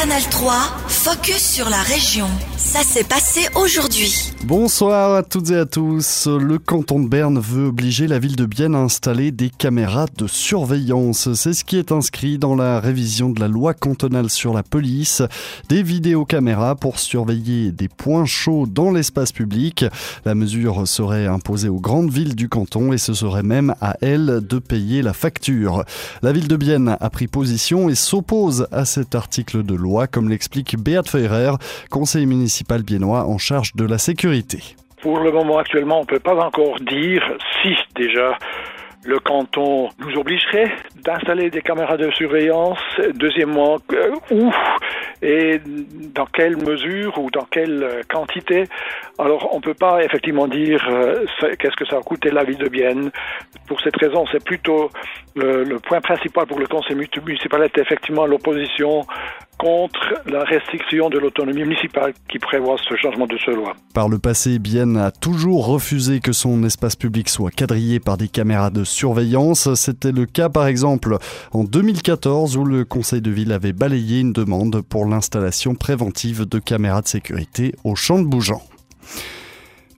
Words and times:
Canal 0.00 0.22
3, 0.30 0.87
focus 1.08 1.54
sur 1.54 1.70
la 1.70 1.80
région. 1.80 2.26
Ça 2.58 2.82
s'est 2.82 3.04
passé 3.04 3.48
aujourd'hui. 3.54 4.32
Bonsoir 4.44 5.14
à 5.14 5.22
toutes 5.22 5.50
et 5.50 5.56
à 5.56 5.64
tous. 5.64 6.26
Le 6.26 6.58
canton 6.58 7.00
de 7.00 7.08
Berne 7.08 7.38
veut 7.38 7.68
obliger 7.68 8.06
la 8.06 8.18
ville 8.18 8.36
de 8.36 8.44
Bienne 8.44 8.74
à 8.74 8.80
installer 8.80 9.30
des 9.30 9.48
caméras 9.48 10.06
de 10.18 10.26
surveillance. 10.26 11.32
C'est 11.32 11.54
ce 11.54 11.64
qui 11.64 11.78
est 11.78 11.92
inscrit 11.92 12.36
dans 12.36 12.54
la 12.54 12.78
révision 12.78 13.30
de 13.30 13.40
la 13.40 13.48
loi 13.48 13.72
cantonale 13.72 14.28
sur 14.28 14.52
la 14.52 14.62
police. 14.62 15.22
Des 15.70 15.82
vidéocaméras 15.82 16.74
pour 16.74 16.98
surveiller 16.98 17.72
des 17.72 17.88
points 17.88 18.26
chauds 18.26 18.66
dans 18.66 18.90
l'espace 18.90 19.32
public. 19.32 19.86
La 20.26 20.34
mesure 20.34 20.86
serait 20.86 21.26
imposée 21.26 21.70
aux 21.70 21.80
grandes 21.80 22.10
villes 22.10 22.34
du 22.34 22.50
canton 22.50 22.92
et 22.92 22.98
ce 22.98 23.14
serait 23.14 23.42
même 23.42 23.74
à 23.80 23.96
elles 24.02 24.40
de 24.46 24.58
payer 24.58 25.00
la 25.00 25.14
facture. 25.14 25.84
La 26.20 26.32
ville 26.32 26.48
de 26.48 26.56
Bienne 26.56 26.96
a 27.00 27.10
pris 27.10 27.28
position 27.28 27.88
et 27.88 27.94
s'oppose 27.94 28.66
à 28.72 28.84
cet 28.84 29.14
article 29.14 29.62
de 29.62 29.74
loi, 29.74 30.06
comme 30.06 30.28
l'explique 30.28 30.76
Beat 30.98 31.08
Feurer, 31.08 31.52
conseiller 31.90 32.26
municipal 32.26 32.82
biennois 32.82 33.24
en 33.26 33.38
charge 33.38 33.74
de 33.76 33.86
la 33.86 33.98
sécurité. 33.98 34.58
Pour 35.00 35.20
le 35.20 35.30
moment 35.30 35.58
actuellement, 35.58 35.98
on 35.98 36.02
ne 36.02 36.06
peut 36.06 36.18
pas 36.18 36.34
encore 36.34 36.80
dire 36.80 37.22
si 37.62 37.76
déjà 37.94 38.36
le 39.04 39.20
canton 39.20 39.88
nous 40.00 40.18
obligerait 40.18 40.72
d'installer 41.04 41.50
des 41.50 41.62
caméras 41.62 41.96
de 41.96 42.10
surveillance. 42.10 42.80
Deuxièmement, 43.14 43.78
euh, 43.92 44.10
où 44.32 44.52
et 45.22 45.60
dans 46.14 46.26
quelle 46.26 46.56
mesure 46.56 47.16
ou 47.18 47.30
dans 47.30 47.44
quelle 47.44 48.02
quantité. 48.08 48.64
Alors, 49.18 49.48
on 49.52 49.56
ne 49.56 49.62
peut 49.62 49.74
pas 49.74 50.02
effectivement 50.04 50.46
dire 50.46 50.84
euh, 50.88 51.24
qu'est-ce 51.58 51.76
que 51.76 51.86
ça 51.86 51.96
a 51.96 52.00
coûté 52.00 52.30
la 52.30 52.44
ville 52.44 52.58
de 52.58 52.68
Bienne. 52.68 53.10
Pour 53.66 53.80
cette 53.80 53.96
raison, 53.96 54.24
c'est 54.30 54.42
plutôt 54.42 54.90
le, 55.34 55.64
le, 55.64 55.78
point 55.80 56.00
principal 56.00 56.46
pour 56.46 56.58
le 56.58 56.66
conseil 56.66 56.96
municipal 56.96 57.62
est 57.62 57.78
effectivement 57.78 58.26
l'opposition 58.26 59.02
contre 59.58 60.14
la 60.26 60.44
restriction 60.44 61.10
de 61.10 61.18
l'autonomie 61.18 61.64
municipale 61.64 62.14
qui 62.30 62.38
prévoit 62.38 62.76
ce 62.78 62.96
changement 62.96 63.26
de 63.26 63.36
ce 63.38 63.50
loi. 63.50 63.74
Par 63.92 64.08
le 64.08 64.18
passé, 64.18 64.58
Bienne 64.58 64.96
a 64.96 65.10
toujours 65.10 65.66
refusé 65.66 66.20
que 66.20 66.32
son 66.32 66.62
espace 66.64 66.96
public 66.96 67.28
soit 67.28 67.50
quadrillé 67.50 68.00
par 68.00 68.16
des 68.16 68.28
caméras 68.28 68.70
de 68.70 68.84
surveillance. 68.84 69.74
C'était 69.74 70.12
le 70.12 70.26
cas 70.26 70.48
par 70.48 70.66
exemple 70.66 71.18
en 71.52 71.64
2014 71.64 72.56
où 72.56 72.64
le 72.64 72.84
conseil 72.84 73.20
de 73.20 73.30
ville 73.30 73.52
avait 73.52 73.72
balayé 73.72 74.20
une 74.20 74.32
demande 74.32 74.82
pour 74.82 75.04
l'installation 75.04 75.74
préventive 75.74 76.46
de 76.46 76.58
caméras 76.58 77.02
de 77.02 77.08
sécurité 77.08 77.74
au 77.84 77.94
champ 77.94 78.20
de 78.20 78.26
Bougeant. 78.26 78.62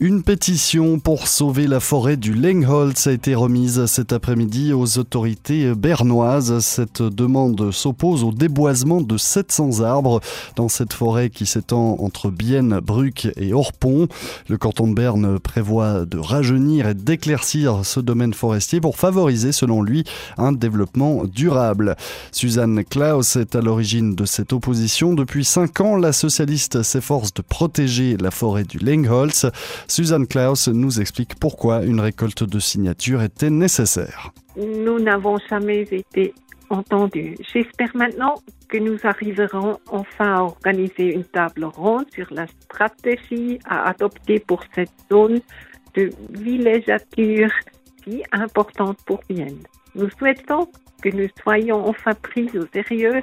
Une 0.00 0.24
pétition 0.24 0.98
pour 0.98 1.28
sauver 1.28 1.68
la 1.68 1.78
forêt 1.78 2.16
du 2.16 2.34
Lengholz 2.34 3.06
a 3.06 3.12
été 3.12 3.36
remise 3.36 3.86
cet 3.86 4.12
après-midi 4.12 4.72
aux 4.72 4.98
autorités 4.98 5.72
bernoises. 5.72 6.58
Cette 6.58 7.00
demande 7.00 7.70
s'oppose 7.70 8.24
au 8.24 8.32
déboisement 8.32 9.00
de 9.00 9.16
700 9.16 9.82
arbres 9.82 10.20
dans 10.56 10.68
cette 10.68 10.92
forêt 10.92 11.30
qui 11.30 11.46
s'étend 11.46 11.96
entre 12.00 12.30
Bienne, 12.30 12.80
Bruck 12.82 13.28
et 13.36 13.52
Orpont. 13.52 14.08
Le 14.48 14.58
canton 14.58 14.88
de 14.88 14.94
Berne 14.94 15.38
prévoit 15.38 16.04
de 16.06 16.18
rajeunir 16.18 16.88
et 16.88 16.94
d'éclaircir 16.94 17.84
ce 17.84 18.00
domaine 18.00 18.34
forestier 18.34 18.80
pour 18.80 18.96
favoriser, 18.96 19.52
selon 19.52 19.80
lui, 19.80 20.02
un 20.38 20.50
développement 20.50 21.22
durable. 21.24 21.94
Suzanne 22.32 22.82
Klaus 22.84 23.36
est 23.36 23.54
à 23.54 23.60
l'origine 23.60 24.16
de 24.16 24.24
cette 24.24 24.52
opposition. 24.52 25.14
Depuis 25.14 25.44
cinq 25.44 25.80
ans, 25.80 25.94
la 25.94 26.12
socialiste 26.12 26.82
s'efforce 26.82 27.32
de 27.32 27.42
protéger 27.42 28.16
la 28.16 28.32
forêt 28.32 28.64
du 28.64 28.78
Lengholz. 28.78 29.46
Suzanne 29.88 30.26
Klaus 30.26 30.68
nous 30.68 31.00
explique 31.00 31.38
pourquoi 31.38 31.82
une 31.82 32.00
récolte 32.00 32.44
de 32.44 32.58
signatures 32.58 33.22
était 33.22 33.50
nécessaire. 33.50 34.32
Nous 34.56 34.98
n'avons 34.98 35.38
jamais 35.50 35.82
été 35.82 36.34
entendus. 36.70 37.36
J'espère 37.52 37.94
maintenant 37.94 38.34
que 38.68 38.78
nous 38.78 38.98
arriverons 39.04 39.78
enfin 39.90 40.34
à 40.34 40.42
organiser 40.42 41.12
une 41.14 41.24
table 41.24 41.64
ronde 41.64 42.06
sur 42.12 42.26
la 42.30 42.46
stratégie 42.46 43.58
à 43.66 43.88
adopter 43.90 44.40
pour 44.40 44.62
cette 44.74 44.90
zone 45.10 45.40
de 45.94 46.10
villégiature 46.30 47.50
si 48.02 48.22
importante 48.32 48.98
pour 49.06 49.20
Vienne. 49.28 49.62
Nous 49.94 50.10
souhaitons 50.18 50.68
que 51.02 51.08
nous 51.10 51.28
soyons 51.42 51.86
enfin 51.86 52.14
pris 52.14 52.48
au 52.58 52.66
sérieux 52.72 53.22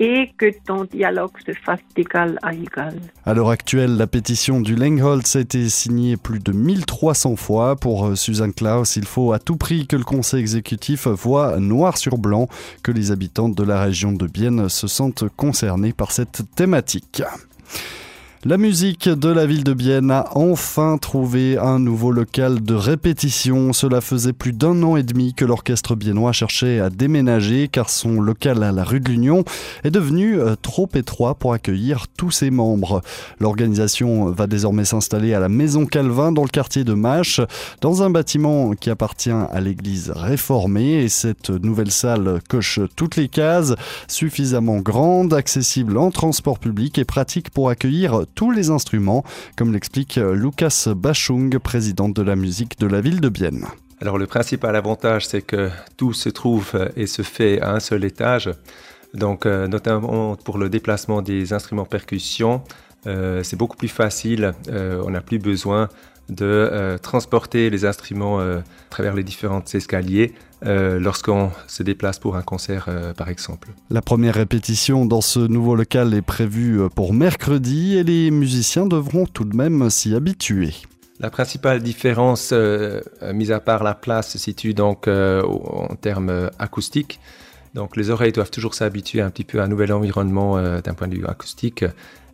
et 0.00 0.30
que 0.36 0.46
ton 0.64 0.84
dialogue 0.84 1.32
se 1.44 1.52
fasse 1.52 1.80
d'égal 1.96 2.38
à 2.42 2.52
égal. 2.52 2.98
À 3.24 3.34
l'heure 3.34 3.50
actuelle, 3.50 3.96
la 3.96 4.06
pétition 4.06 4.60
du 4.60 4.76
Lengholz 4.76 5.36
a 5.36 5.40
été 5.40 5.68
signée 5.68 6.16
plus 6.16 6.38
de 6.38 6.52
1300 6.52 7.36
fois. 7.36 7.76
Pour 7.76 8.06
euh, 8.06 8.14
Suzanne 8.14 8.52
Klaus, 8.52 8.96
il 8.96 9.04
faut 9.04 9.32
à 9.32 9.38
tout 9.38 9.56
prix 9.56 9.86
que 9.86 9.96
le 9.96 10.04
conseil 10.04 10.40
exécutif 10.40 11.06
voit 11.06 11.58
noir 11.58 11.98
sur 11.98 12.18
blanc 12.18 12.48
que 12.82 12.92
les 12.92 13.10
habitants 13.10 13.48
de 13.48 13.62
la 13.62 13.80
région 13.80 14.12
de 14.12 14.26
Bienne 14.26 14.68
se 14.68 14.86
sentent 14.86 15.24
concernés 15.36 15.92
par 15.92 16.12
cette 16.12 16.42
thématique. 16.54 17.22
La 18.48 18.56
musique 18.56 19.10
de 19.10 19.28
la 19.28 19.44
ville 19.44 19.62
de 19.62 19.74
Bienne 19.74 20.10
a 20.10 20.30
enfin 20.34 20.96
trouvé 20.96 21.58
un 21.58 21.78
nouveau 21.78 22.10
local 22.10 22.62
de 22.62 22.72
répétition. 22.72 23.74
Cela 23.74 24.00
faisait 24.00 24.32
plus 24.32 24.54
d'un 24.54 24.82
an 24.84 24.96
et 24.96 25.02
demi 25.02 25.34
que 25.34 25.44
l'orchestre 25.44 25.94
biennois 25.94 26.32
cherchait 26.32 26.80
à 26.80 26.88
déménager 26.88 27.68
car 27.68 27.90
son 27.90 28.22
local 28.22 28.62
à 28.62 28.72
la 28.72 28.84
rue 28.84 29.00
de 29.00 29.10
l'Union 29.10 29.44
est 29.84 29.90
devenu 29.90 30.40
euh, 30.40 30.54
trop 30.62 30.88
étroit 30.94 31.34
pour 31.34 31.52
accueillir 31.52 32.06
tous 32.16 32.30
ses 32.30 32.50
membres. 32.50 33.02
L'organisation 33.38 34.30
va 34.30 34.46
désormais 34.46 34.86
s'installer 34.86 35.34
à 35.34 35.40
la 35.40 35.50
Maison 35.50 35.84
Calvin 35.84 36.32
dans 36.32 36.44
le 36.44 36.48
quartier 36.48 36.84
de 36.84 36.94
Mâche, 36.94 37.42
dans 37.82 38.02
un 38.02 38.08
bâtiment 38.08 38.70
qui 38.72 38.88
appartient 38.88 39.28
à 39.28 39.60
l'église 39.60 40.10
réformée 40.16 41.02
et 41.02 41.10
cette 41.10 41.50
nouvelle 41.50 41.90
salle 41.90 42.40
coche 42.48 42.80
toutes 42.96 43.16
les 43.16 43.28
cases, 43.28 43.74
suffisamment 44.06 44.78
grande, 44.78 45.34
accessible 45.34 45.98
en 45.98 46.10
transport 46.10 46.58
public 46.58 46.96
et 46.96 47.04
pratique 47.04 47.50
pour 47.50 47.68
accueillir 47.68 48.22
les 48.46 48.70
instruments, 48.70 49.24
comme 49.56 49.72
l'explique 49.72 50.16
Lucas 50.16 50.88
Bachung, 50.94 51.58
président 51.58 52.08
de 52.08 52.22
la 52.22 52.36
musique 52.36 52.78
de 52.78 52.86
la 52.86 53.00
ville 53.00 53.20
de 53.20 53.28
Bienne. 53.28 53.66
Alors 54.00 54.16
le 54.16 54.26
principal 54.26 54.76
avantage, 54.76 55.26
c'est 55.26 55.42
que 55.42 55.70
tout 55.96 56.12
se 56.12 56.28
trouve 56.28 56.90
et 56.96 57.06
se 57.06 57.22
fait 57.22 57.60
à 57.60 57.72
un 57.72 57.80
seul 57.80 58.04
étage. 58.04 58.50
Donc 59.14 59.46
euh, 59.46 59.66
notamment 59.66 60.36
pour 60.36 60.58
le 60.58 60.68
déplacement 60.68 61.22
des 61.22 61.52
instruments 61.52 61.84
percussion, 61.84 62.62
euh, 63.06 63.42
c'est 63.42 63.56
beaucoup 63.56 63.76
plus 63.76 63.88
facile. 63.88 64.52
Euh, 64.68 65.02
on 65.04 65.10
n'a 65.10 65.20
plus 65.20 65.38
besoin 65.38 65.88
de 66.28 66.44
euh, 66.44 66.98
transporter 66.98 67.70
les 67.70 67.84
instruments 67.84 68.40
euh, 68.40 68.58
à 68.58 68.90
travers 68.90 69.14
les 69.14 69.24
différents 69.24 69.62
escaliers 69.72 70.34
euh, 70.64 70.98
lorsqu'on 70.98 71.50
se 71.66 71.82
déplace 71.82 72.18
pour 72.18 72.36
un 72.36 72.42
concert 72.42 72.88
par 73.16 73.28
exemple. 73.28 73.68
La 73.90 74.02
première 74.02 74.34
répétition 74.34 75.06
dans 75.06 75.20
ce 75.20 75.40
nouveau 75.40 75.76
local 75.76 76.14
est 76.14 76.22
prévue 76.22 76.80
pour 76.94 77.12
mercredi 77.12 77.96
et 77.96 78.04
les 78.04 78.30
musiciens 78.30 78.86
devront 78.86 79.26
tout 79.26 79.44
de 79.44 79.56
même 79.56 79.88
s'y 79.90 80.14
habituer. 80.14 80.74
La 81.20 81.30
principale 81.30 81.82
différence, 81.82 82.50
euh, 82.52 83.00
mis 83.32 83.50
à 83.50 83.60
part 83.60 83.82
la 83.82 83.94
place, 83.94 84.32
se 84.32 84.38
situe 84.38 84.74
donc 84.74 85.08
en 85.08 85.94
termes 86.00 86.50
acoustiques. 86.58 87.20
Donc 87.74 87.96
les 87.96 88.10
oreilles 88.10 88.32
doivent 88.32 88.50
toujours 88.50 88.74
s'habituer 88.74 89.20
un 89.20 89.30
petit 89.30 89.44
peu 89.44 89.60
à 89.60 89.64
un 89.64 89.68
nouvel 89.68 89.92
environnement 89.92 90.60
d'un 90.80 90.94
point 90.94 91.08
de 91.08 91.16
vue 91.16 91.26
acoustique. 91.26 91.84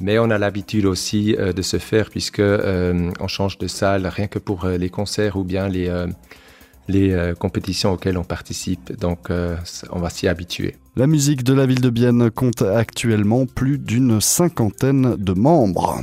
Mais 0.00 0.18
on 0.18 0.30
a 0.30 0.38
l'habitude 0.38 0.84
aussi 0.84 1.34
euh, 1.38 1.52
de 1.52 1.62
se 1.62 1.78
faire 1.78 2.10
puisque 2.10 2.40
euh, 2.40 3.10
on 3.18 3.28
change 3.28 3.58
de 3.58 3.66
salle 3.66 4.06
rien 4.06 4.26
que 4.26 4.38
pour 4.38 4.64
euh, 4.64 4.76
les 4.76 4.90
concerts 4.90 5.36
ou 5.36 5.44
bien 5.44 5.68
les, 5.68 5.90
les 6.88 7.32
compétitions 7.38 7.92
auxquelles 7.92 8.18
on 8.18 8.24
participe. 8.24 8.92
Donc 9.00 9.28
on 9.30 9.98
va 9.98 10.10
s'y 10.10 10.28
habituer. 10.28 10.76
La 10.96 11.06
musique 11.06 11.42
de 11.42 11.52
la 11.52 11.66
ville 11.66 11.80
de 11.80 11.90
Bienne 11.90 12.30
compte 12.30 12.62
actuellement 12.62 13.46
plus 13.46 13.78
d'une 13.78 14.20
cinquantaine 14.20 15.16
de 15.16 15.32
membres. 15.32 16.00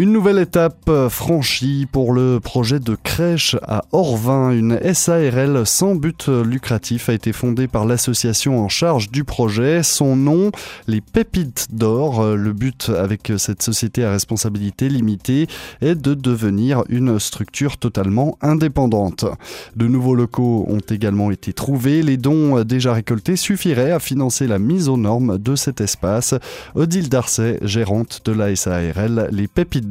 Une 0.00 0.12
nouvelle 0.12 0.38
étape 0.38 0.90
franchie 1.10 1.86
pour 1.92 2.14
le 2.14 2.40
projet 2.40 2.80
de 2.80 2.94
crèche 2.94 3.56
à 3.68 3.84
Orvin. 3.92 4.50
Une 4.50 4.80
SARL 4.94 5.66
sans 5.66 5.94
but 5.94 6.28
lucratif 6.28 7.10
a 7.10 7.12
été 7.12 7.34
fondée 7.34 7.68
par 7.68 7.84
l'association 7.84 8.64
en 8.64 8.70
charge 8.70 9.10
du 9.10 9.24
projet. 9.24 9.82
Son 9.82 10.16
nom, 10.16 10.52
les 10.86 11.02
Pépites 11.02 11.66
d'Or. 11.72 12.34
Le 12.34 12.54
but 12.54 12.88
avec 12.88 13.30
cette 13.36 13.60
société 13.60 14.02
à 14.02 14.10
responsabilité 14.10 14.88
limitée 14.88 15.48
est 15.82 15.96
de 15.96 16.14
devenir 16.14 16.82
une 16.88 17.20
structure 17.20 17.76
totalement 17.76 18.38
indépendante. 18.40 19.26
De 19.76 19.86
nouveaux 19.86 20.14
locaux 20.14 20.64
ont 20.66 20.80
également 20.88 21.30
été 21.30 21.52
trouvés. 21.52 22.02
Les 22.02 22.16
dons 22.16 22.64
déjà 22.64 22.94
récoltés 22.94 23.36
suffiraient 23.36 23.92
à 23.92 24.00
financer 24.00 24.46
la 24.46 24.58
mise 24.58 24.88
aux 24.88 24.96
normes 24.96 25.36
de 25.36 25.56
cet 25.56 25.82
espace. 25.82 26.34
Odile 26.74 27.10
Darcet, 27.10 27.58
gérante 27.60 28.22
de 28.24 28.32
la 28.32 28.56
SARL, 28.56 29.28
les 29.30 29.46
Pépites 29.46 29.89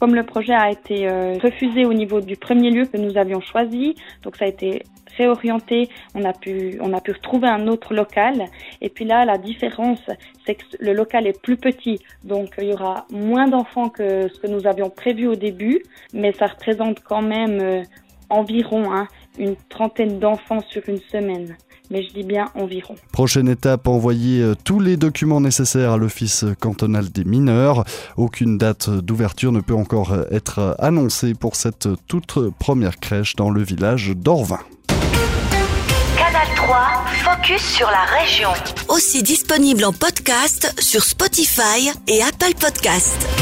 Comme 0.00 0.14
le 0.14 0.24
projet 0.24 0.54
a 0.54 0.70
été 0.70 1.08
euh, 1.08 1.38
refusé 1.42 1.84
au 1.84 1.92
niveau 1.92 2.20
du 2.20 2.36
premier 2.36 2.70
lieu 2.70 2.86
que 2.86 2.96
nous 2.96 3.16
avions 3.16 3.40
choisi, 3.40 3.94
donc 4.22 4.36
ça 4.36 4.44
a 4.44 4.48
été 4.48 4.82
réorienté, 5.16 5.88
on 6.14 6.24
a 6.24 6.32
pu 6.32 6.78
on 6.80 6.92
a 6.94 7.00
pu 7.00 7.12
retrouver 7.12 7.48
un 7.48 7.66
autre 7.68 7.92
local 7.92 8.46
et 8.80 8.88
puis 8.88 9.04
là 9.04 9.26
la 9.26 9.36
différence 9.36 10.00
c'est 10.46 10.54
que 10.54 10.64
le 10.80 10.94
local 10.94 11.26
est 11.26 11.38
plus 11.38 11.58
petit 11.58 12.00
donc 12.24 12.54
il 12.58 12.68
y 12.68 12.72
aura 12.72 13.06
moins 13.10 13.46
d'enfants 13.46 13.90
que 13.90 14.28
ce 14.28 14.40
que 14.40 14.46
nous 14.46 14.66
avions 14.66 14.88
prévu 14.88 15.26
au 15.26 15.34
début 15.34 15.82
mais 16.14 16.32
ça 16.32 16.46
représente 16.46 17.00
quand 17.00 17.20
même 17.20 17.60
euh, 17.60 17.82
environ 18.30 18.92
hein, 18.92 19.06
une 19.38 19.56
trentaine 19.68 20.18
d'enfants 20.18 20.62
sur 20.68 20.82
une 20.88 21.00
semaine. 21.00 21.56
Mais 21.92 22.02
je 22.02 22.12
dis 22.12 22.24
bien 22.24 22.50
environ. 22.54 22.96
Prochaine 23.12 23.48
étape, 23.48 23.86
envoyer 23.86 24.40
euh, 24.40 24.54
tous 24.64 24.80
les 24.80 24.96
documents 24.96 25.40
nécessaires 25.40 25.92
à 25.92 25.96
l'Office 25.98 26.44
cantonal 26.58 27.10
des 27.10 27.24
mineurs. 27.24 27.84
Aucune 28.16 28.58
date 28.58 28.88
d'ouverture 28.90 29.52
ne 29.52 29.60
peut 29.60 29.74
encore 29.74 30.12
euh, 30.12 30.24
être 30.30 30.74
annoncée 30.78 31.34
pour 31.34 31.54
cette 31.54 31.88
toute 32.08 32.38
première 32.58 32.98
crèche 32.98 33.36
dans 33.36 33.50
le 33.50 33.62
village 33.62 34.12
d'Orvin. 34.16 34.60
Canal 36.16 36.46
3, 36.56 37.04
focus 37.24 37.62
sur 37.62 37.88
la 37.88 38.04
région. 38.18 38.50
Aussi 38.88 39.22
disponible 39.22 39.84
en 39.84 39.92
podcast 39.92 40.74
sur 40.78 41.04
Spotify 41.04 41.90
et 42.08 42.22
Apple 42.22 42.54
Podcast. 42.58 43.41